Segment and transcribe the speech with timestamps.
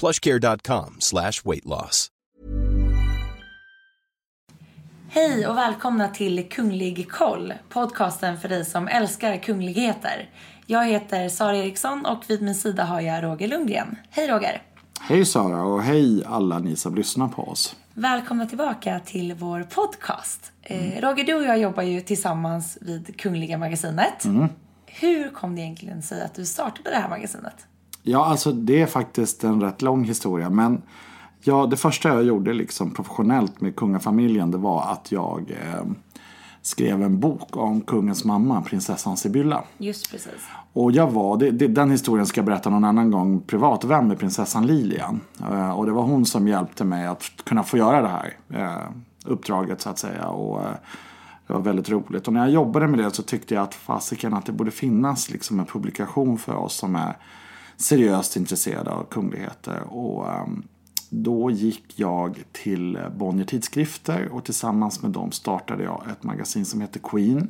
[0.00, 2.08] plushcare.com slash weight loss.
[5.08, 10.30] Hej och välkomna till Kunglig koll, podcasten för dig som älskar kungligheter.
[10.66, 13.96] Jag heter Sara Eriksson och vid min sida har jag Roger Lundgren.
[14.10, 14.62] Hej Roger!
[15.00, 17.76] Hej Sara och hej alla ni som lyssnar på oss.
[17.94, 20.52] Välkomna tillbaka till vår podcast.
[20.62, 24.24] Eh, Roger, du och jag jobbar ju tillsammans vid Kungliga Magasinet.
[24.86, 27.66] Hur kom det egentligen sig att du startade det här magasinet?
[28.06, 30.50] Ja, alltså det är faktiskt en rätt lång historia.
[30.50, 30.82] Men
[31.40, 35.84] ja, det första jag gjorde liksom professionellt med kungafamiljen det var att jag eh,
[36.62, 39.64] skrev en bok om kungens mamma, prinsessan Sibylla.
[39.78, 40.48] Just precis.
[40.72, 44.18] Och jag var, det, det, den historien ska jag berätta någon annan gång, privatvän med
[44.18, 45.20] prinsessan Lilian.
[45.50, 48.90] Eh, och det var hon som hjälpte mig att kunna få göra det här eh,
[49.24, 50.28] uppdraget så att säga.
[50.28, 50.74] Och, eh,
[51.46, 52.26] det var väldigt roligt.
[52.26, 55.30] Och när jag jobbade med det så tyckte jag att fasiken att det borde finnas
[55.30, 57.16] liksom en publikation för oss som är
[57.76, 59.80] seriöst intresserade av kungligheter.
[59.80, 60.62] Och ehm,
[61.10, 66.80] då gick jag till Bonnier Tidskrifter och tillsammans med dem startade jag ett magasin som
[66.80, 67.48] heter Queen.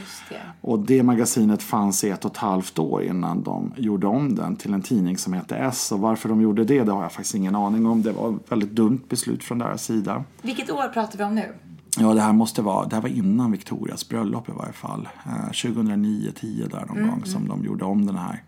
[0.00, 0.40] Just det.
[0.60, 4.56] Och det magasinet fanns i ett och ett halvt år innan de gjorde om den
[4.56, 5.92] till en tidning som hette S.
[5.92, 8.02] Och varför de gjorde det, det har jag faktiskt ingen aning om.
[8.02, 10.24] Det var ett väldigt dumt beslut från deras sida.
[10.42, 11.54] Vilket år pratar vi om nu?
[11.98, 15.08] Ja, det här måste vara, det här var innan Victorias bröllop i varje fall.
[15.26, 18.42] Eh, 2009-10 där någon gång som de gjorde om den här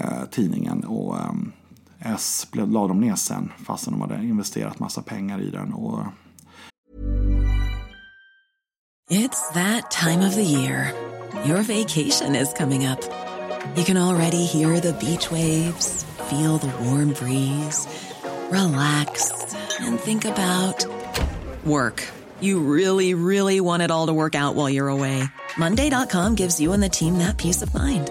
[0.00, 0.84] eh, tidningen.
[0.84, 5.50] Och eh, S blev, la de ner sen fastän de hade investerat massa pengar i
[5.50, 5.72] den.
[5.72, 6.04] Och
[9.10, 10.92] It's that time of the year.
[11.46, 13.00] Your vacation is coming up.
[13.76, 17.86] You can already hear the beach waves, feel the warm breeze,
[18.50, 19.32] relax,
[19.80, 20.84] and think about
[21.64, 22.04] work.
[22.40, 25.24] You really, really want it all to work out while you're away.
[25.56, 28.10] Monday.com gives you and the team that peace of mind.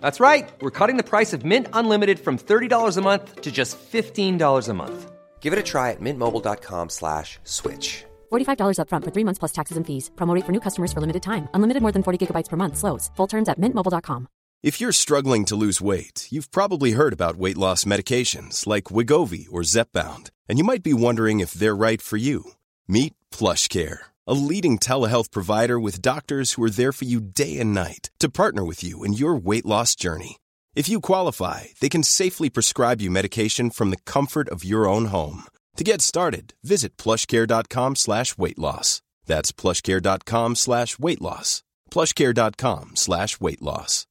[0.00, 0.50] That's right.
[0.60, 4.74] We're cutting the price of Mint Unlimited from $30 a month to just $15 a
[4.74, 5.10] month.
[5.40, 8.04] Give it a try at mintmobile.com slash switch.
[8.30, 10.10] $45 upfront for three months plus taxes and fees.
[10.16, 11.48] Promo for new customers for limited time.
[11.54, 12.76] Unlimited more than 40 gigabytes per month.
[12.76, 13.10] Slows.
[13.16, 14.28] Full terms at mintmobile.com.
[14.60, 19.46] If you're struggling to lose weight, you've probably heard about weight loss medications like Wigovi
[19.52, 22.42] or Zepbound, and you might be wondering if they're right for you.
[22.88, 23.98] Meet PlushCare,
[24.28, 28.28] a leading telehealth provider with doctors who are there for you day and night to
[28.28, 30.36] partner with you in your weight loss journey.
[30.74, 35.06] If you qualify, they can safely prescribe you medication from the comfort of your own
[35.06, 35.44] home.
[35.76, 39.00] To get started, visit plushcare.com slash weight loss.
[39.26, 41.62] That's plushcare.com slash weight loss.
[41.90, 44.04] plushcare.com slash weight loss.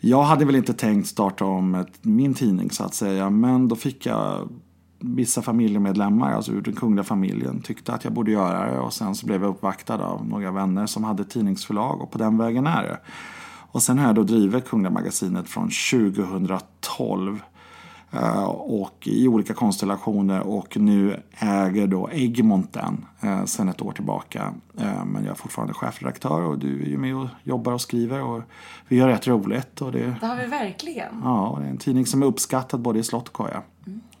[0.00, 3.30] Jag hade väl inte tänkt starta om min tidning så att säga.
[3.30, 4.48] Men då fick jag
[5.00, 8.78] vissa familjemedlemmar, alltså ur den kungliga familjen, tyckte att jag borde göra det.
[8.80, 12.38] Och sen så blev jag uppvaktad av några vänner som hade tidningsförlag och på den
[12.38, 12.98] vägen är det.
[13.70, 17.42] Och sen har jag då drivit Kungliga Magasinet från 2012.
[18.10, 23.92] eh, Och i olika konstellationer och nu äger då Egmont den eh, sen ett år
[23.92, 24.52] tillbaka.
[24.80, 28.22] Eh, Men jag är fortfarande chefredaktör och du är ju med och jobbar och skriver
[28.22, 28.42] och
[28.88, 29.80] vi har rätt roligt.
[29.80, 31.20] Och det, Det har vi verkligen.
[31.24, 33.62] ja, det är en tidning som är uppskattad både i slott och koja.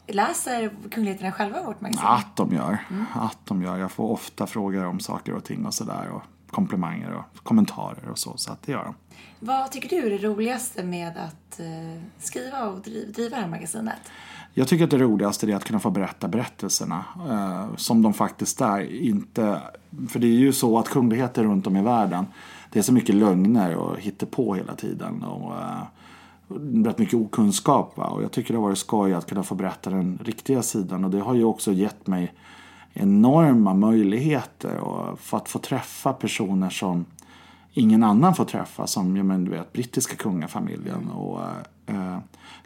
[0.08, 2.06] Läser kungligheterna själva vårt magasin?
[2.06, 2.78] Att de gör.
[3.14, 3.76] Att de gör.
[3.76, 6.08] Jag får ofta frågor om saker och ting och sådär.
[6.08, 8.36] Och komplimanger och kommentarer och så.
[8.36, 8.94] Så att det gör de.
[9.40, 14.00] Vad tycker du är det roligaste med att eh, skriva och driva, det här magasinet?
[14.54, 17.04] Jag tycker att det roligaste är att kunna få berätta berättelserna.
[17.30, 18.80] Eh, som de faktiskt är.
[18.80, 19.62] Inte,
[20.08, 22.26] för det är ju så att kungligheter runt om i världen.
[22.70, 23.96] Det är så mycket lögner och
[24.30, 25.22] på hela tiden.
[25.22, 25.82] Och, eh,
[26.84, 27.96] rätt mycket okunskap.
[27.96, 28.06] Va?
[28.06, 31.04] Och jag tycker det har varit skoj att kunna få berätta den riktiga sidan.
[31.04, 32.34] Och det har ju också gett mig
[32.92, 37.04] enorma möjligheter och för att få träffa personer som
[37.72, 38.86] ingen annan får träffa.
[38.86, 41.40] Som ja, men, du vet, brittiska kungafamiljen och
[41.86, 42.18] eh, eh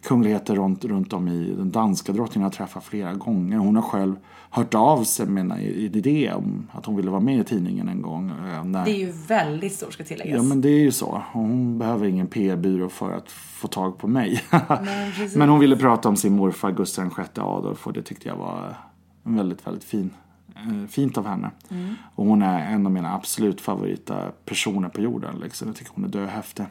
[0.03, 3.59] kungligheter runt, runt om i den danska drottningen har träffat flera gånger.
[3.59, 4.17] Hon har själv
[4.53, 8.03] hört av sig med en idé om att hon ville vara med i tidningen en
[8.03, 8.31] gång.
[8.31, 8.85] Eh, när...
[8.85, 10.37] Det är ju väldigt stort ska tilläggas.
[10.37, 11.23] Ja men det är ju så.
[11.33, 14.43] Hon behöver ingen PR-byrå för att få tag på mig.
[14.51, 18.37] Nej, men hon ville prata om sin morfar Gustav VI Adolf och det tyckte jag
[18.37, 18.77] var
[19.25, 20.11] en väldigt, väldigt fin
[20.57, 21.51] Eh, fint av henne.
[21.71, 21.95] Mm.
[22.15, 25.41] Och hon är en av mina absolut favorita personer på jorden.
[25.43, 25.69] Liksom.
[25.69, 26.65] Jag tycker hon är döhäftig.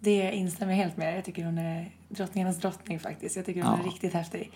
[0.00, 1.16] Det instämmer jag helt med.
[1.16, 3.36] Jag tycker hon är drottningarnas drottning faktiskt.
[3.36, 3.80] Jag tycker hon ja.
[3.80, 4.50] är riktigt häftig.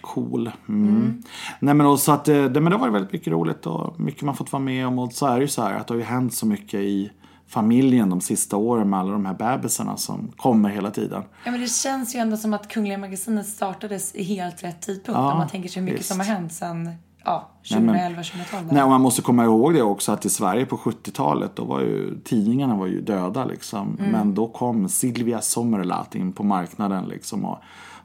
[0.00, 0.50] Cool.
[0.68, 0.88] Mm.
[0.88, 1.22] Mm.
[1.60, 4.36] Nej men också att eh, det, men det var väldigt mycket roligt och mycket man
[4.36, 4.98] fått vara med om.
[4.98, 7.10] Och så är det ju så här att det har ju hänt så mycket i
[7.46, 11.22] familjen de sista åren med alla de här bebisarna som kommer hela tiden.
[11.44, 15.18] Ja men det känns ju ändå som att Kungliga Magasinet startades i helt rätt tidpunkt.
[15.18, 16.08] Ja, om man tänker sig hur mycket visst.
[16.08, 16.90] som har hänt sen
[17.24, 18.68] ja, 2011, 2012.
[18.72, 21.80] Nej, och man måste komma ihåg det också att i Sverige på 70-talet då var
[21.80, 23.96] ju tidningarna var ju döda liksom.
[23.98, 24.10] Mm.
[24.10, 27.44] Men då kom Silvia Sommerlath in på marknaden liksom.
[27.44, 27.58] Och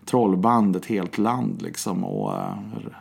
[0.05, 2.03] trollband ett helt land liksom.
[2.03, 2.53] Och uh,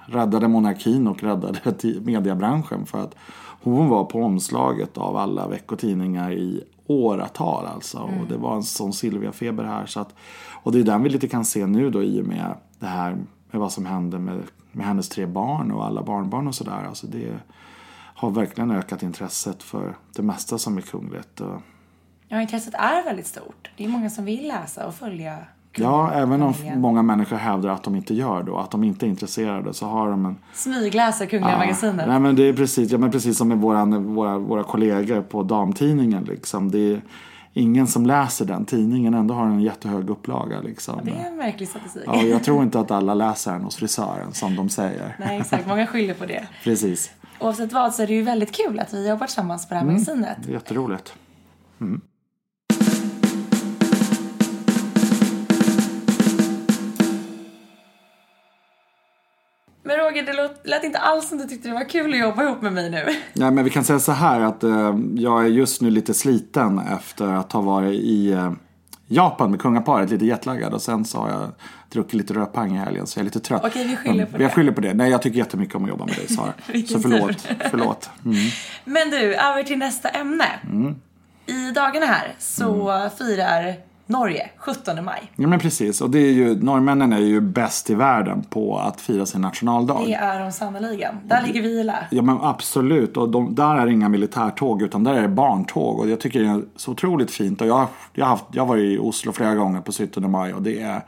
[0.06, 1.61] räddade monarkin och räddade
[2.05, 2.87] mediebranschen.
[2.87, 3.15] För att
[3.62, 7.99] hon var på omslaget av alla veckotidningar i åratal alltså.
[7.99, 8.20] Mm.
[8.20, 9.87] Och det var en sån Silvia-feber här.
[9.87, 10.15] Så att,
[10.62, 13.17] och det är den vi lite kan se nu då i och med det här
[13.50, 14.43] med vad som hände med
[14.79, 16.85] med hennes tre barn och alla barnbarn och sådär.
[16.89, 17.39] Alltså det
[18.15, 21.41] har verkligen ökat intresset för det mesta som är kungligt.
[22.29, 23.71] Ja, intresset är väldigt stort.
[23.77, 25.39] Det är många som vill läsa och följa
[25.73, 29.07] Ja, även om många människor hävdar att de inte gör det och att de inte
[29.07, 30.37] är intresserade så har de en...
[30.53, 32.07] Smygläser Kungliga ja, Magasinet.
[32.09, 35.43] Nej men det är precis, ja, men precis som med våran, våra, våra kollegor på
[35.43, 36.71] damtidningen liksom.
[36.71, 37.03] Det är,
[37.53, 40.61] ingen som läser den tidningen ändå har en jättehög upplaga.
[40.61, 41.00] Liksom.
[41.05, 42.03] det är en märklig statistik.
[42.06, 45.17] Ja, jag tror inte att alla läser den hos frisören som de säger.
[45.19, 45.67] Nej, exakt.
[45.67, 46.49] Många skyller på det.
[46.65, 47.11] Precis.
[47.41, 49.83] Oavsett vad så är det ju väldigt kul att vi jobbar tillsammans på det här
[49.83, 50.39] mm, magasinet.
[50.49, 51.15] Jätteroligt.
[51.81, 52.00] Mm.
[59.88, 62.43] Men Roger, det lät, lät inte alls som du tyckte det var kul att jobba
[62.43, 63.05] ihop med mig nu.
[63.32, 66.79] Nej, men vi kan säga så här att eh, jag är just nu lite sliten
[66.79, 68.52] efter att ha varit i eh,
[69.06, 71.49] Japan med kungaparet, lite jetlaggad och sen så har jag
[71.90, 73.62] druckit lite rödpang i helgen så jag är lite trött.
[73.64, 74.43] Okej, vi skyller på det.
[74.43, 74.94] Jag skyller på det.
[74.94, 76.52] Nej, jag tycker jättemycket om att jobba med dig Sara.
[76.88, 77.49] så förlåt.
[77.70, 78.11] förlåt.
[78.25, 78.37] Mm.
[78.84, 80.49] Men du, över till nästa ämne.
[80.62, 80.96] Mm.
[81.46, 83.11] I dagarna här så mm.
[83.11, 85.32] firar Norge, 17 maj.
[85.37, 89.00] Ja men precis, och det är ju, norrmännen är ju bäst i världen på att
[89.00, 90.02] fira sin nationaldag.
[90.06, 91.14] Det är de sannerligen.
[91.25, 92.06] Där ligger vi i lä.
[92.10, 95.99] Ja men absolut, och de, där är det inga militärtåg utan där är det barntåg.
[95.99, 97.60] Och jag tycker det är så otroligt fint.
[97.60, 100.55] Och jag, jag, har haft, jag har varit i Oslo flera gånger på 17 maj
[100.55, 101.02] och det är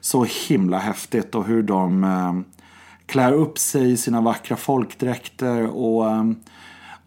[0.00, 1.34] så himla häftigt.
[1.34, 2.58] Och hur de eh,
[3.06, 6.24] klär upp sig i sina vackra folkdräkter och eh,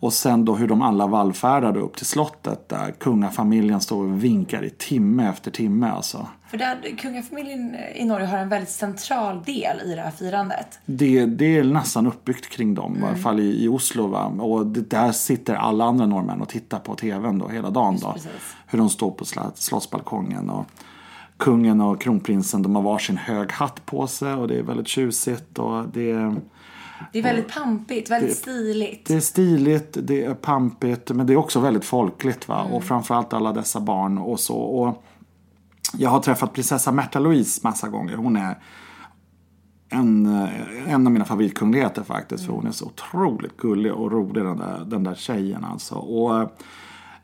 [0.01, 4.63] och sen då hur de alla vallfärdade upp till slottet där kungafamiljen står och vinkar
[4.63, 6.27] i timme efter timme alltså.
[6.49, 10.79] För där, kungafamiljen i Norge har en väldigt central del i det här firandet.
[10.85, 13.03] Det, det är nästan uppbyggt kring dem, mm.
[13.03, 14.07] i alla fall i, i Oslo.
[14.07, 14.25] Va?
[14.25, 17.97] Och det, där sitter alla andra norrmän och tittar på tvn då hela dagen.
[18.01, 18.15] Då,
[18.67, 20.49] hur de står på slottsbalkongen.
[20.49, 20.65] Och
[21.37, 25.59] kungen och kronprinsen de har varsin hög hatt på sig och det är väldigt tjusigt.
[25.59, 26.35] Och det
[27.11, 29.05] det är väldigt pampigt, väldigt det, stiligt.
[29.05, 32.47] Det är stiligt, det är pampigt, men det är också väldigt folkligt.
[32.47, 32.61] Va?
[32.61, 32.73] Mm.
[32.73, 34.57] Och framförallt alla dessa barn och så.
[34.57, 35.03] Och
[35.97, 38.15] jag har träffat prinsessa Märta Louise massa gånger.
[38.15, 38.57] Hon är
[39.89, 40.25] en,
[40.87, 42.45] en av mina favoritkungligheter faktiskt.
[42.45, 45.95] För hon är så otroligt gullig och rolig den där, den där tjejen alltså.
[45.95, 46.51] Och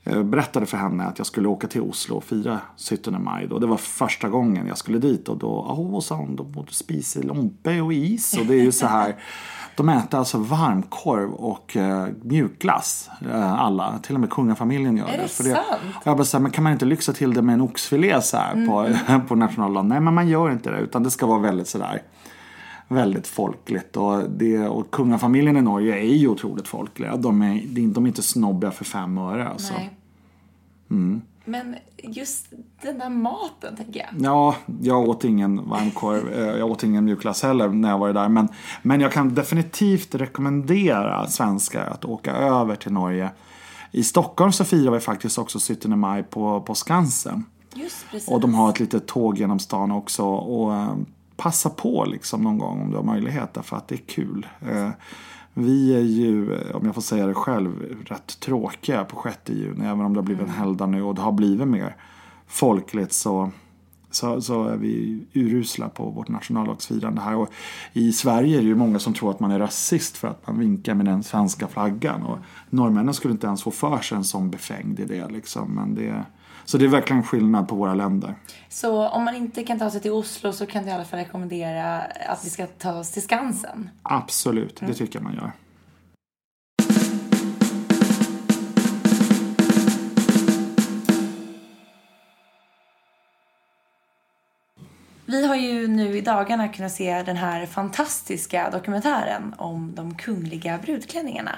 [0.03, 3.47] jag berättade för henne att jag skulle åka till Oslo och fira 17 maj.
[3.47, 3.59] Då.
[3.59, 7.21] Det var första gången jag skulle dit och då, åh, sa hon, då måste spisa
[7.21, 8.37] lompe och is.
[8.39, 9.15] Och det är ju så här
[9.77, 13.09] De äter alltså varmkorv och uh, mjukglass.
[13.25, 13.99] Uh, alla.
[14.03, 15.23] Till och med kungafamiljen gör är det.
[15.23, 15.65] det för sant?
[16.03, 18.37] jag bara så här, men kan man inte lyxa till det med en oxfilé så
[18.37, 18.67] här mm.
[18.67, 18.89] på,
[19.27, 19.87] på nationaldagen?
[19.87, 20.79] Nej, men man gör inte det.
[20.79, 22.01] Utan det ska vara väldigt sådär
[22.87, 23.97] väldigt folkligt.
[23.97, 27.15] Och, det, och kungafamiljen i Norge är ju otroligt folkliga.
[27.15, 29.47] De är, de är inte snobbiga för fem öre.
[29.47, 29.73] Alltså.
[29.73, 29.97] Nej.
[30.91, 31.21] Mm.
[31.47, 32.47] Men just
[32.81, 34.09] den där maten, tänker jag.
[34.25, 36.33] Ja, jag åt ingen varmkorv.
[36.33, 38.29] Eh, jag åt ingen mjukglass heller när jag var där.
[38.29, 38.47] Men,
[38.81, 43.29] men jag kan definitivt rekommendera svenskar att åka över till Norge.
[43.91, 47.45] I Stockholm så firar vi faktiskt också 17 maj på, på Skansen.
[47.73, 48.29] Just precis.
[48.29, 50.25] Och de har ett litet tåg genom stan också.
[50.25, 50.95] Och, eh,
[51.37, 54.47] passa på liksom någon gång om du har möjlighet därför att det är kul.
[55.59, 59.85] Vi är ju, om jag får säga det själv, rätt tråkiga på 6 juni.
[59.85, 61.95] Även om det har blivit en helgdag nu och det har blivit mer
[62.47, 63.51] folkligt så,
[64.11, 67.35] så, så är vi urusla på vårt nationaldagsfirande här.
[67.35, 67.49] Och
[67.93, 70.59] I Sverige är det ju många som tror att man är rasist för att man
[70.59, 72.23] vinkar med den svenska flaggan.
[72.23, 72.37] Och
[72.69, 75.25] norrmännen skulle inte ens få för sig en sån befängd idé.
[75.29, 75.75] Liksom.
[75.75, 76.25] Men det,
[76.65, 78.35] så det är verkligen skillnad på våra länder.
[78.69, 81.19] Så om man inte kan ta sig till Oslo så kan du i alla fall
[81.19, 83.89] rekommendera att vi ska ta oss till Skansen.
[84.03, 85.51] Absolut, det tycker jag man gör.
[95.29, 100.77] Vi har ju nu i dagarna kunnat se den här fantastiska dokumentären om de kungliga
[100.77, 101.55] brudklänningarna.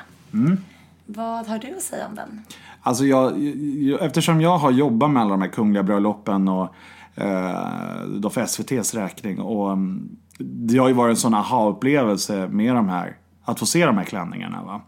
[1.06, 2.42] Vad har du att säga om den?
[2.82, 3.40] Alltså jag,
[3.80, 6.76] jag, eftersom jag har jobbat med alla de här kungliga bröllopen och
[7.16, 12.76] eh, då för SVTs räkning och mm, det har ju varit en sån aha-upplevelse med
[12.76, 14.64] de här, att få se de här klänningarna.
[14.64, 14.82] Va?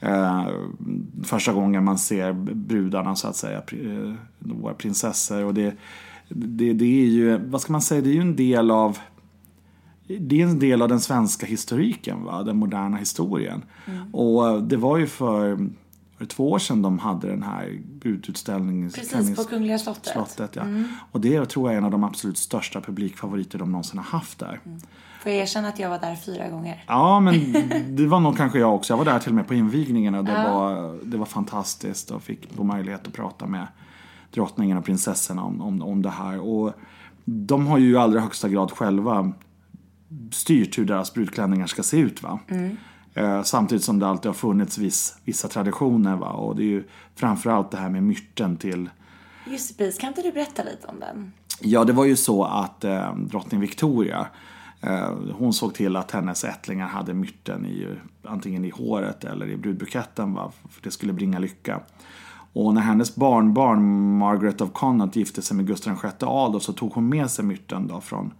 [0.00, 0.46] Eh,
[1.24, 5.74] första gången man ser brudarna så att säga, eh, våra prinsessor och det,
[6.34, 8.98] det, det är ju, vad ska man säga, det är ju en del av
[10.06, 12.42] det är en del av den svenska historiken, va?
[12.42, 13.62] den moderna historien.
[14.12, 15.68] Och det var ju för,
[16.18, 18.90] det två år sedan de hade den här brudutställningen.
[18.90, 20.06] Precis, på Kungliga slottet.
[20.06, 20.62] slottet ja.
[21.12, 24.38] Och det tror jag är en av de absolut största publikfavoriter de någonsin har haft
[24.38, 24.60] där.
[25.22, 26.84] Får jag erkänna att jag var där fyra gånger?
[26.86, 27.34] Ja, men
[27.96, 28.92] det var nog kanske jag också.
[28.92, 32.22] Jag var där till och med på invigningen och det, var, det var fantastiskt och
[32.22, 33.66] fick på möjlighet att prata med
[34.34, 36.40] drottningen och prinsessorna om, om, om det här.
[36.40, 36.72] Och
[37.24, 39.32] de har ju i allra högsta grad själva
[40.32, 42.22] styrt hur deras brudklänningar ska se ut.
[42.22, 42.38] Va?
[43.14, 46.16] Eh, samtidigt som det alltid har funnits viss, vissa traditioner.
[46.16, 46.30] Va?
[46.30, 46.84] Och det är ju
[47.14, 48.90] framförallt det här med myrten till
[49.46, 50.00] Just precis.
[50.00, 51.32] Kan inte du berätta lite om den?
[51.60, 54.26] Ja, det var ju så att eh, drottning Victoria
[54.80, 57.88] eh, hon såg till att hennes ättlingar hade myrten i,
[58.22, 60.34] antingen i håret eller i brudbuketten.
[60.34, 60.52] Va?
[60.70, 61.80] För det skulle bringa lycka.
[62.52, 66.92] Och när hennes barnbarn Margaret of Connaught gifte sig med Gustav VI Adolf så tog
[66.92, 68.32] hon med sig myrten då från,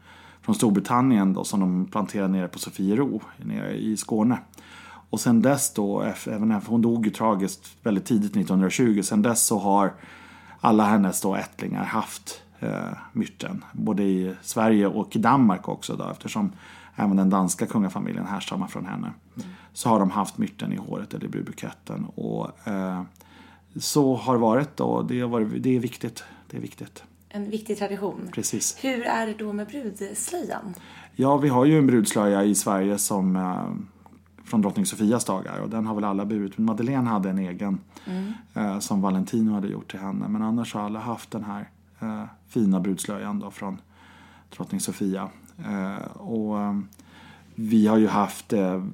[0.43, 4.39] från Storbritannien då, som de planterade nere på Sofiero nere i Skåne.
[5.11, 9.47] Och sen dess då, även efter, hon dog ju tragiskt väldigt tidigt 1920, sen dess
[9.47, 9.93] så har
[10.61, 13.65] alla hennes då ättlingar haft eh, myrten.
[13.73, 16.53] Både i Sverige och i Danmark också då, eftersom
[16.97, 19.13] även den danska kungafamiljen härstammar från henne.
[19.73, 22.05] Så har de haft myrten i håret eller i brudbuketten.
[22.05, 23.03] Och eh,
[23.77, 26.25] så har varit och det, har varit, det är viktigt.
[26.51, 27.05] Det är viktigt.
[27.29, 28.29] En viktig tradition.
[28.33, 28.79] Precis.
[28.81, 30.75] Hur är det då med brudslöjan?
[31.17, 33.67] Ja, vi har ju en brudslöja i Sverige som eh,
[34.45, 36.59] från drottning Sofias dagar och den har väl alla burit.
[36.59, 37.79] Men Madeleine hade en egen
[38.55, 40.29] eh, som Valentino hade gjort till henne.
[40.29, 41.69] Men annars har alla haft den här
[42.01, 43.81] eh, fina brudslöjan då från
[44.57, 45.31] drottning Sofia.
[45.59, 46.79] Eh, och eh,
[47.55, 48.85] vi har ju haft eh,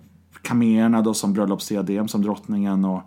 [0.42, 3.02] kaméerna då som bröllopsdiadem som drottningen och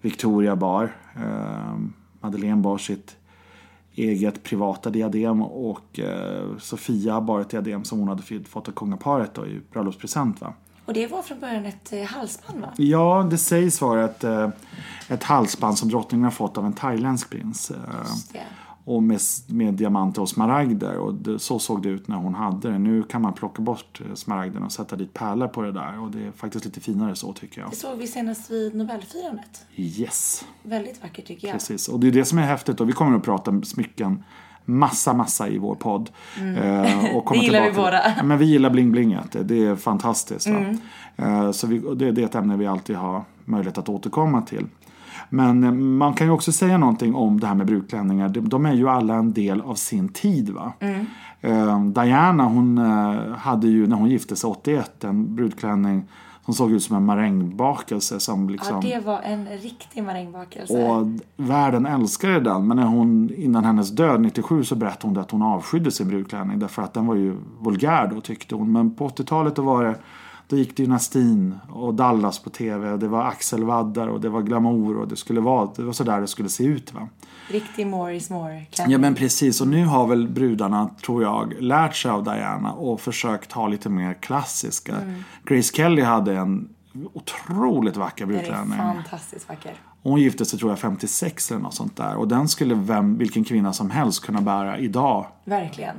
[0.00, 0.96] Victoria bar.
[1.16, 1.76] Eh,
[2.20, 3.16] Madeleine bar sitt
[3.94, 9.34] eget privata diadem och eh, Sofia bar ett diadem som hon hade fått av kungaparet
[9.34, 10.40] då, i bröllopspresent.
[10.40, 10.52] Va?
[10.84, 12.68] Och det var från början ett eh, halsband va?
[12.76, 14.48] Ja, det sägs vara ett, eh,
[15.08, 17.70] ett halsband som drottningen har fått av en thailändsk prins.
[17.70, 18.40] eh.
[18.88, 20.96] Och med, med diamanter och smaragder.
[20.98, 22.78] Och det, så såg det ut när hon hade det.
[22.78, 26.00] Nu kan man plocka bort eh, smaragderna och sätta dit pärlor på det där.
[26.00, 27.70] Och det är faktiskt lite finare så tycker jag.
[27.70, 29.66] Det såg vi senast vid Nobelfirandet.
[29.76, 31.54] Yes, Väldigt vackert tycker jag.
[31.54, 31.88] precis.
[31.88, 32.80] Och det är det som är häftigt.
[32.80, 34.24] Och vi kommer att prata smycken
[34.64, 36.10] massa, massa i vår podd.
[36.56, 38.14] Eh, och komma Det gillar vi båda.
[38.16, 39.36] Ja, men vi gillar bling-blinget.
[39.44, 40.46] Det är fantastiskt.
[40.46, 40.78] Mm.
[41.16, 44.66] Eh, så vi, det, det är ett ämne vi alltid har möjlighet att återkomma till.
[45.28, 48.28] Men eh, man kan ju också säga någonting om det här med brudklänningar.
[48.28, 50.50] De, är ju alla en del av sin tid.
[50.50, 50.72] va.
[50.80, 51.06] Mm.
[51.40, 56.04] Eh, Diana hon eh, hade ju när hon gifte sig 81 en brudklänning
[56.44, 58.20] som såg ut som en marängbakelse.
[58.20, 60.84] Som liksom, Ja, det var en riktig marängbakelse.
[60.84, 61.06] och
[61.36, 62.66] världen älskade den.
[62.68, 66.58] Men när hon, innan hennes död 97 så berättade hon att hon avskydde sin brudklänning.
[66.58, 68.72] Därför att den var ju vulgär då tyckte hon.
[68.72, 69.94] Men på 80-talet då var det
[70.48, 72.96] då gick Dynastin och Dallas på tv.
[72.96, 76.26] Det var axelvaddar och det var glamour och det skulle vara, det var sådär det
[76.26, 77.08] skulle se ut va.
[77.48, 78.92] Riktig more is more klänning.
[78.92, 83.00] Ja men precis och nu har väl brudarna, tror jag, lärt sig av Diana och
[83.00, 84.94] försökt ha lite mer klassiska.
[85.44, 86.68] Grace Kelly hade en
[87.12, 88.78] otroligt vacker brudklänning.
[88.78, 89.74] fantastiskt vacker.
[90.02, 92.16] Hon gifte sig tror jag 56 eller något sånt där.
[92.16, 95.26] Och den skulle vem, vilken kvinna som helst kunna bära idag.
[95.44, 95.96] Verkligen.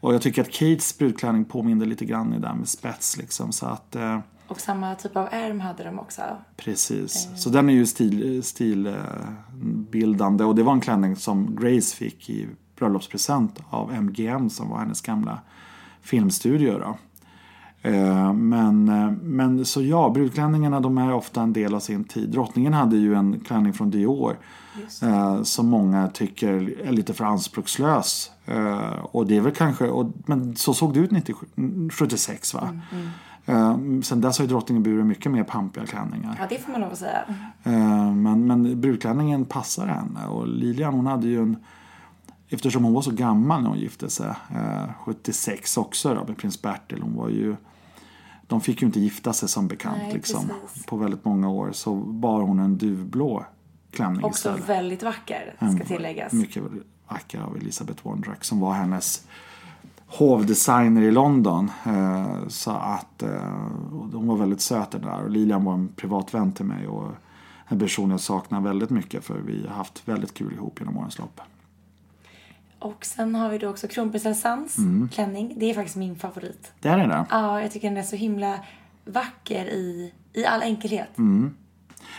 [0.00, 3.52] Och jag tycker att Kates brudklänning påminner lite grann i där med spets liksom.
[3.52, 6.22] Så att, eh, Och samma typ av ärm hade de också.
[6.56, 7.28] precis.
[7.36, 8.42] Så den är ju stilbildande.
[8.42, 8.94] Stil, eh,
[9.90, 10.44] bildande.
[10.44, 15.00] och det var en klänning som Grace fick i bröllopspresent av MGM som var hennes
[15.00, 15.40] gamla
[16.02, 16.78] filmstudio.
[16.78, 16.98] Då.
[17.90, 22.28] Eh, Men, eh, men så ja, brudklänningarna de är ofta en del av sin tid.
[22.30, 24.36] Drottningen hade ju en klänning från Dior
[25.02, 28.30] eh, som många tycker är lite för anspråkslös.
[28.46, 31.46] Eh, och det är väl kanske, och, men så såg det ut 97,
[31.92, 32.80] 76 va?
[33.46, 36.36] Eh, sen dess har ju drottningen burit mycket mer pampiga klänningar.
[36.40, 37.24] Ja, det får man lov att säga.
[37.62, 40.26] Eh, Men, men brudklänningen passar henne.
[40.26, 41.56] Och Lilian hon hade ju en...
[42.48, 46.62] Eftersom hon var så gammal när hon gifte sig, eh, 76 också då, med prins
[46.62, 47.02] Bertil.
[47.02, 47.56] Hon var ju...
[48.46, 50.50] De fick ju inte gifta sig som bekant Nej, liksom.
[50.86, 53.44] På väldigt många år så bar hon en duvblå
[53.90, 54.68] klänning Också istället.
[54.68, 56.32] väldigt vacker, ska tilläggas.
[56.32, 56.62] Mycket
[57.08, 59.26] vacker av Elisabeth Wondrak som var hennes
[60.06, 61.70] hovdesigner i London.
[61.86, 63.28] Eh, Så att eh,
[64.12, 65.22] hon var väldigt söt där.
[65.24, 67.10] Och Lilian var en privat vän till mig och
[67.66, 71.18] en person jag saknar väldigt mycket för vi har haft väldigt kul ihop genom årens
[71.18, 71.40] lopp.
[72.78, 75.08] Och sen har vi då också kronprinsessans Mm.
[75.08, 75.54] klänning.
[75.56, 76.72] Det är faktiskt min favorit.
[76.80, 77.26] Det är det.
[77.30, 78.58] Ja, jag tycker den är så himla
[79.04, 81.18] vacker i, i all enkelhet.
[81.18, 81.54] Mm.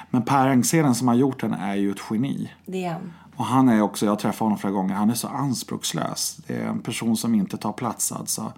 [0.09, 2.51] Men Per Engseden som har gjort den är ju ett geni.
[2.65, 3.13] Det är han.
[3.35, 6.37] Och han är också, jag har träffat honom flera gånger, han är så anspråkslös.
[6.47, 8.53] Det är en person som inte tar plats alltså.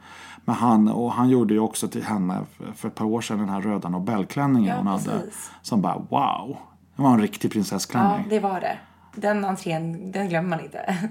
[0.46, 2.40] Men han, och han gjorde ju också till henne
[2.76, 5.04] för- ett par år sedan den här röda Nobelklänningen Ja, hon hade.
[5.04, 5.52] precis.
[5.62, 6.58] Som bara wow.
[6.96, 8.26] Det var en riktig Ja, prinsessklänning.
[8.30, 8.78] det var det.
[9.16, 11.10] Den entrén, den glömmer man inte.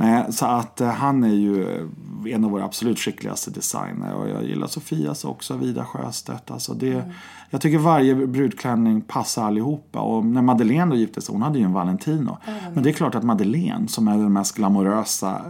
[0.00, 4.14] Nej, så att eh, han är ju eh, en av våra absolut skickligaste designer.
[4.14, 6.50] Och jag gillar Sofias också, Vida Sjöstedt.
[6.50, 7.10] Alltså det, Mm.
[7.50, 10.00] Jag tycker varje brudklänning passar allihopa.
[10.00, 12.38] Och när Madeleine då gifte sig, hon hade ju en Valentino.
[12.74, 15.42] Men det är klart att Madeleine, som är den mest glamorösa,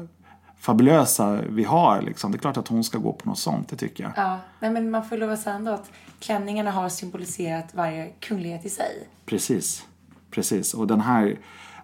[0.58, 3.76] fabulösa vi har, liksom, det är klart att hon ska gå på något sånt, det
[3.76, 4.12] tycker jag.
[4.16, 8.66] Ja, nej, men man får lov att säga ändå att klänningarna har symboliserat varje kunglighet
[8.66, 9.08] i sig.
[9.26, 9.84] Precis.
[10.30, 10.74] Precis.
[10.74, 11.38] Och den här,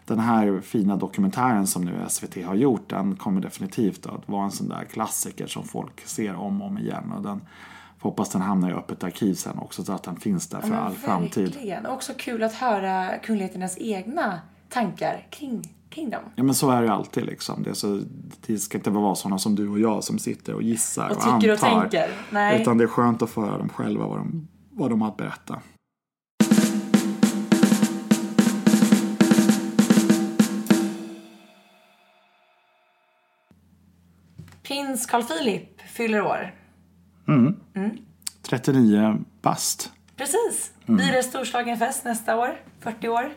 [0.06, 4.50] den här fina dokumentären som nu SVT har gjort, den kommer definitivt att vara en
[4.50, 7.12] sån där klassiker som folk ser om och om igen.
[7.16, 7.40] Och den
[8.00, 10.78] hoppas den hamnar i öppet arkiv sen också så att den finns där för Men
[10.78, 11.44] all framtid.
[11.54, 11.86] Verkligen.
[11.86, 16.22] Och också kul att höra kungligheternas egna tankar kring, kring dem.
[16.34, 17.62] Ja men så är det ju alltid liksom.
[17.62, 18.00] Det, så,
[18.46, 21.22] det ska inte vara sådana som du och jag som sitter och gissar Och och,
[21.22, 21.80] tycker och antar.
[21.80, 22.10] tänker.
[22.30, 22.62] Nej.
[22.62, 25.16] Utan det är skönt att få höra dem själva vad de, vad de har att
[25.16, 25.60] berätta.
[34.66, 36.54] Prins Carl Philip fyller år.
[38.42, 39.92] 39 bast.
[40.16, 40.72] Precis.
[40.86, 40.96] Mm.
[40.96, 42.60] Blir det storslagen fest nästa år?
[42.80, 43.32] 40 år?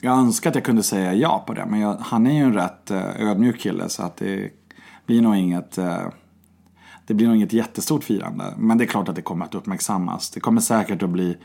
[0.00, 2.54] Jag önskar att jag kunde säga ja på det, men jag, han är ju en
[2.54, 4.50] rätt eh, ödmjuk kille så att det
[5.06, 6.08] blir nog inget eh,
[7.08, 8.54] det blir nog inget jättestort firande.
[8.56, 10.30] Men det är klart att det kommer att uppmärksammas.
[10.30, 11.36] Det kommer säkert att bli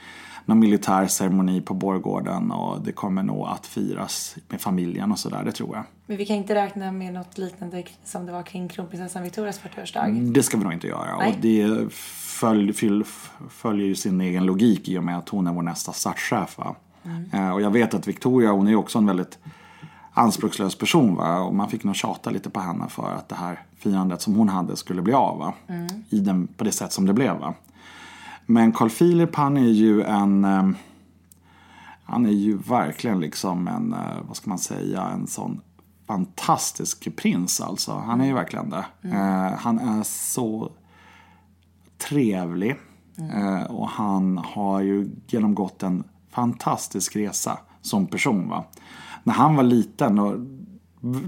[0.46, 5.44] någon militär ceremoni på Borggården och det kommer nog att firas med familjen och sådär,
[5.44, 5.84] det tror jag.
[6.06, 10.34] Men vi kan inte räkna med något liknande som det var kring kronprinsessan Victorias 40-årsdag.
[10.34, 11.18] Det ska vi nog inte göra.
[11.18, 11.34] Nej.
[11.34, 13.04] Och det följ, fyll,
[13.50, 16.58] följer ju sin egen logik i och med att hon är vår nästa statschef.
[16.58, 16.76] Va?
[17.34, 19.40] Eh, och jag vet att Victoria, hon är ju också en väldigt
[20.14, 21.16] anspråkslös person.
[21.16, 21.40] Va?
[21.40, 24.50] Och man fick nog tjata lite på henne för att det här firandet som hon
[24.50, 25.38] hade skulle bli av.
[25.38, 25.54] Va?
[26.10, 27.40] I den, på det sätt som det blev.
[27.40, 27.54] Va?
[28.46, 30.46] Men Carl Philip han är ju en...
[30.46, 30.70] Eh,
[32.06, 35.62] han är ju verkligen liksom en, eh, vad ska man säga, en sån
[36.08, 37.92] fantastisk prins alltså.
[37.92, 38.86] Han är ju verkligen det.
[39.02, 40.72] Eh, han är så
[41.98, 42.76] trevlig.
[43.34, 48.50] Eh, och han har ju genomgått en fantastisk resa som person.
[48.50, 48.64] Va?
[49.24, 50.36] När han var liten och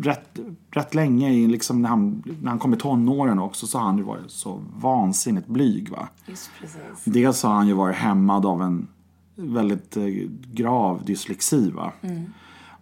[0.02, 0.40] rätt,
[0.72, 4.04] rätt länge, liksom när, han, när han kom i tonåren också, så har han ju
[4.04, 5.90] varit så vansinnigt blyg.
[5.90, 6.08] Va?
[6.26, 7.04] Just precis.
[7.04, 8.88] Dels har han ju varit hämmad av en
[9.36, 10.06] väldigt eh,
[10.54, 11.72] grav dyslexi.
[11.72, 11.92] Va?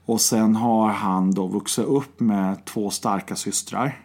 [0.06, 4.00] Och sen har han då vuxit upp med två starka systrar.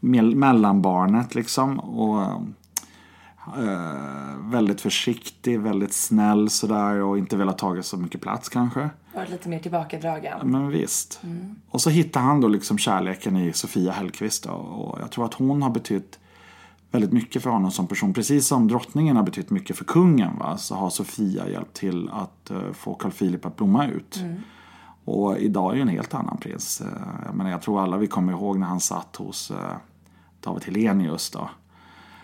[0.00, 1.80] Mell- mellanbarnet liksom.
[1.80, 2.42] Och
[3.46, 8.90] eh, väldigt försiktig, väldigt snäll sådär och inte velat ta så mycket plats kanske.
[9.14, 10.50] Varit lite mer tillbakadragen.
[10.50, 11.20] Men visst.
[11.68, 14.44] Och så hittar han då liksom kärleken i Sofia Hellqvist.
[14.44, 16.18] Då, och jag tror att hon har betytt
[16.90, 18.14] väldigt mycket för honom som person.
[18.14, 20.56] Precis som drottningen har betytt mycket för kungen va?
[20.58, 24.20] så har Sofia hjälpt till att eh, få Carl Philip att blomma ut.
[25.04, 26.80] Och idag är ju en helt annan prins.
[26.80, 26.86] Eh,
[27.26, 29.56] Jag, menar, jag tror alla vi kommer ihåg när han satt hos eh,
[30.40, 31.30] David Helenius.
[31.30, 31.50] Då.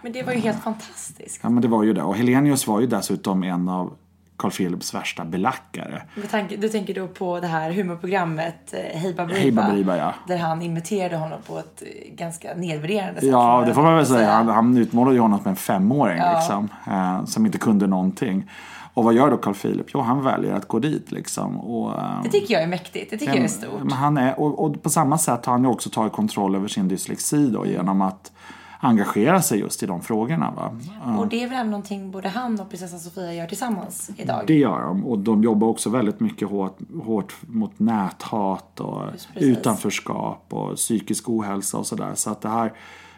[0.03, 1.41] Men det var ju helt fantastiskt.
[1.43, 2.03] Ja men det var ju det.
[2.03, 3.93] Och Helenius var ju dessutom en av
[4.37, 6.03] Carl Philips värsta belackare.
[6.31, 9.15] Tanke, du tänker då på det här humorprogrammet eh, Hej
[9.53, 9.97] Baberiba.
[9.97, 10.15] Ja.
[10.27, 13.31] Där han imiterade honom på ett eh, ganska nedvärderande sätt.
[13.31, 14.31] Ja, det får man väl säga.
[14.33, 16.35] Han, han utmålade ju honom som en femåring Ja.
[16.39, 18.51] liksom, eh, som inte kunde någonting.
[18.95, 19.87] Och vad gör då Carl Philip?
[19.95, 21.61] Jo, han väljer att gå dit liksom.
[21.61, 23.11] Och, eh, Det tycker jag är mäktigt.
[23.11, 23.83] Det tycker jag är stort.
[23.83, 26.69] men han är, och, och på samma sätt har han ju också tagit kontroll över
[26.69, 28.33] sin dyslexi då, genom att
[28.81, 30.51] engagera sig just i de frågorna.
[30.51, 30.77] Va?
[31.19, 34.45] Och det är väl någonting både han och prinsessan Sofia gör tillsammans idag?
[34.47, 35.07] Det gör de.
[35.07, 39.03] Och de jobbar också väldigt mycket hårt, hårt mot näthat och
[39.35, 42.14] utanförskap och psykisk ohälsa och sådär.
[42.14, 42.73] Så att det här,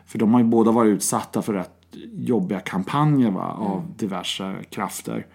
[0.06, 1.76] för de har ju båda varit utsatta för rätt
[2.12, 5.26] jobbiga kampanjer va, av diverse krafter.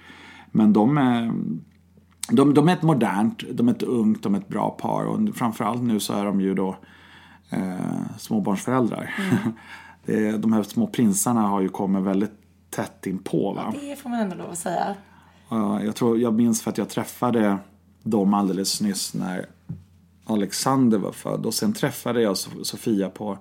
[0.52, 1.34] Men de är,
[2.30, 5.06] de, de är ett modernt, de är ett ungt, de är ett bra par.
[5.06, 6.76] Och framförallt nu så är de ju då
[7.50, 9.14] eh, småbarnsföräldrar.
[9.18, 9.52] Är,
[10.38, 12.32] de här små prinsarna har ju kommit väldigt
[12.70, 13.54] tätt inpå.
[13.54, 13.74] Va?
[13.82, 14.96] Det får man ändå lov att säga.
[15.50, 17.58] Ja, jag, tror, jag minns för att jag träffade
[18.04, 19.46] dem alldeles nyss när
[20.26, 21.46] Alexander var född.
[21.46, 23.38] Och sen träffade jag So- Sofia på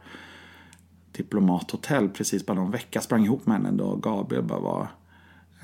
[1.13, 3.01] Diplomathotell precis bara någon vecka.
[3.01, 4.89] Sprang ihop med henne då Gabriel bara var...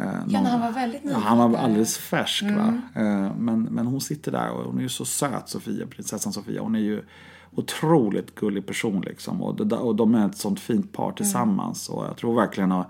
[0.01, 1.23] Eh, Ja, när han var väldigt Ja, nyfiken.
[1.39, 2.43] han var alldeles färsk.
[2.43, 2.81] Va?
[2.95, 6.63] Eh, Men, men hon sitter där och hon är ju så söt, Sofia, prinsessan Sofia.
[6.63, 7.03] Hon är ju
[7.55, 9.43] otroligt gullig person liksom.
[9.43, 11.89] Och, det, och de är ett sånt fint par tillsammans.
[11.89, 12.89] Och jag tror verkligen att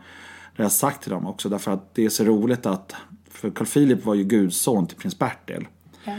[0.56, 1.48] det har sagt till dem också.
[1.48, 2.94] Därför att det är så roligt att,
[3.30, 5.66] för Carl Philip var ju gudson till prins Bertil.
[6.04, 6.16] Ja.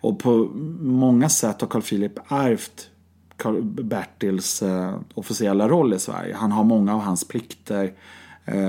[0.00, 2.88] Och på många sätt har Carl Philip ärvt
[3.36, 6.34] Carl Bertils eh, officiella roll i Sverige.
[6.36, 7.92] Han har många av hans plikter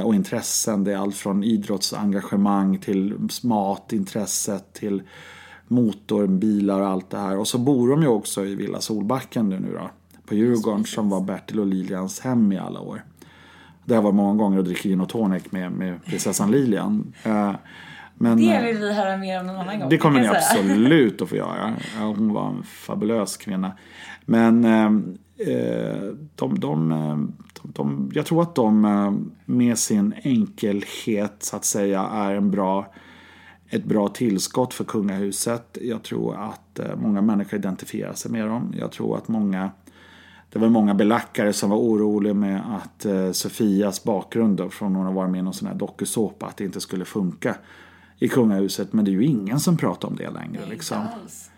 [0.04, 0.84] och intressen.
[0.84, 5.04] Det är allt från idrottsengagemang till matintresset till
[5.68, 7.38] motorbilar och allt det här.
[7.38, 9.90] Och så bor de ju också i Villa Solbacken nu, då,
[10.26, 13.04] på Djurgården som var Bertil och Lilians hem i alla år.
[13.86, 17.14] Där var många gånger och dricker gin och tonic med, med prinsessan Lilian.
[17.24, 17.52] Eh,
[18.16, 19.90] men, Det eh, vill vi höra mer om någon annan gång.
[19.90, 21.74] det kommer ni jag absolut att få göra.
[22.00, 23.72] Hon var en fabulös kvinna.
[24.26, 24.92] Men eh, eh,
[26.36, 27.18] de, de, eh,
[27.62, 29.14] de, de, jag tror att de eh,
[29.46, 32.94] med sin enkelhet så att säga är en bra,
[33.70, 35.78] ett bra tillskott för kungahuset.
[35.82, 38.74] Jag tror att eh, många människor identifierar sig med dem.
[38.78, 39.72] Jag tror att många
[40.50, 45.06] det var många belackare som var oroliga med att eh, Sofias bakgrund då, från hon
[45.06, 47.56] har varit med i någon sån här dokusåpa, att det inte skulle funka
[48.20, 48.94] i kungahuset.
[48.94, 50.66] Men det är ju ingen som pratar om det längre.
[50.70, 51.02] liksom.
[51.02, 51.52] Inte alls.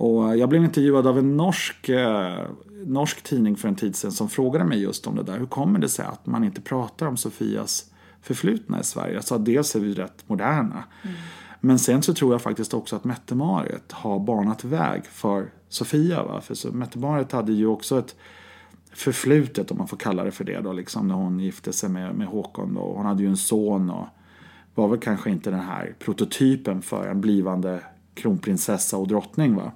[0.00, 2.38] Och jag blev intervjuad av en norsk, eh,
[2.86, 5.38] norsk tidning för en tid sedan som frågade mig just om det där.
[5.38, 7.90] Hur kommer det sig att man inte pratar om Sofias
[8.22, 9.14] förflutna i Sverige?
[9.14, 10.84] Jag sa dels är vi rätt moderna.
[11.60, 16.22] Men sen så tror jag faktiskt också att Mette-Marit har banat väg för Sofia.
[16.22, 16.40] Va?
[16.40, 18.16] För Mette-Marit hade ju också ett
[18.92, 22.14] förflutet, om man får kalla det för det, då, liksom, när hon gifte sig med,
[22.14, 22.74] med Håkon.
[22.74, 22.92] Då.
[22.96, 24.06] Hon hade ju en son och
[24.74, 27.80] var väl kanske inte den här prototypen för en blivande
[28.14, 29.54] kronprinsessa och drottning.
[29.54, 29.72] Va?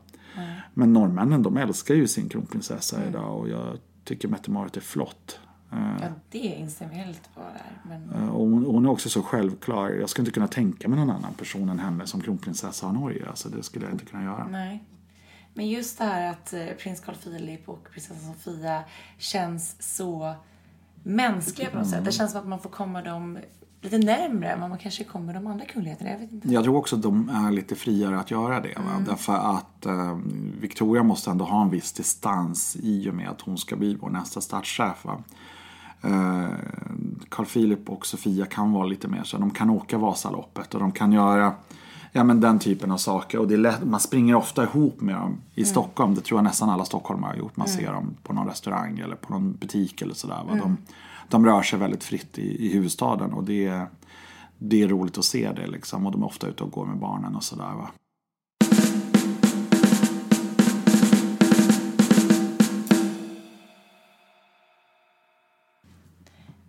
[0.74, 5.38] Men norrmännen de älskar ju sin kronprinsessa idag och jag tycker Mette-Marit är flott.
[5.72, 7.80] Eh, Ja, det instämmer jag helt på där.
[7.88, 9.90] Men eh, Och hon, hon är också så självklar.
[9.90, 13.28] Jag skulle inte kunna tänka mig någon annan person än henne som kronprinsessa av Norge.
[13.28, 14.48] Alltså det skulle jag inte kunna göra.
[14.50, 14.84] nej.
[15.56, 18.84] Men just det här att eh, prins Carl Philip och prinsessan Sofia
[19.18, 20.34] känns så
[21.02, 22.04] mänskliga på något sätt.
[22.04, 23.38] Det känns som att man får komma dem
[23.84, 26.10] lite närmre än vad man kanske kommer de andra kungligheterna.
[26.10, 26.48] Jag vet inte.
[26.48, 28.74] Jag tror också att de är lite friare att göra det.
[28.76, 29.04] Va?
[29.06, 30.18] Därför att eh,
[30.60, 34.10] Victoria måste ändå ha en viss distans i och med att hon ska bli vår
[34.10, 35.04] nästa statschef.
[35.04, 35.18] Va?
[36.02, 36.48] Eh,
[37.28, 39.38] Carl Philip och Sofia kan vara lite mer så.
[39.38, 41.54] De kan åka Vasaloppet och de kan göra
[42.12, 43.38] ja, men den typen av saker.
[43.38, 46.14] Och det är lätt, man springer ofta ihop med dem i Stockholm.
[46.14, 47.56] Det tror jag nästan alla stockholmare har gjort.
[47.56, 50.40] Man ser dem på någon restaurang eller på någon butik eller sådär.
[50.48, 50.54] Va?
[50.54, 50.76] De,
[51.28, 53.86] de rör sig väldigt fritt i, i huvudstaden och det
[54.58, 56.06] det är roligt att se det liksom.
[56.06, 57.74] Och de är ofta ute och går med barnen och sådär.
[57.76, 57.90] Va?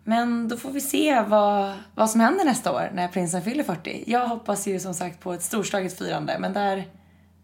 [0.04, 4.04] Men då får vi se vad, vad som händer nästa år när prinsen fyller 40.
[4.08, 6.88] Jag hoppas ju som sagt på ett storslaget firande, men där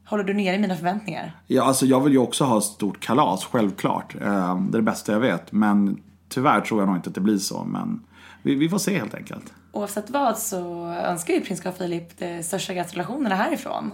[0.06, 1.40] håller du nere mina förväntningar.
[1.48, 4.16] Ja, alltså jag vill ju också ha ett stort kalas, självklart.
[4.16, 5.52] Eh, Det är det bästa jag vet.
[5.52, 7.64] Men tyvärr tror jag nog inte att det blir så.
[7.64, 8.04] Men
[8.42, 9.54] vi, vi får se helt enkelt.
[9.72, 13.92] Oavsett vad så önskar ju prins Carl Philip de största gratulationerna härifrån.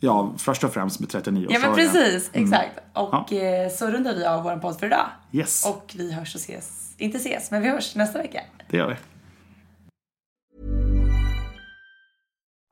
[0.00, 2.78] Ja, först och främst med 39 Ja men precis, exakt.
[2.92, 3.24] Och Mm.
[3.30, 3.64] Ja.
[3.64, 5.06] eh, så rundar vi av vår podd för idag.
[5.32, 8.40] Yes, Och vi hörs och ses, inte ses, men vi hörs nästa vecka.
[8.70, 8.94] det gör vi.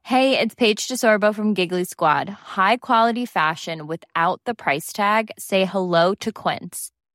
[0.04, 2.28] Hey, it's Paige DeSorbo from Giggly Squad.
[2.56, 5.30] High quality fashion without the price tag.
[5.38, 6.90] Say hello to Quince.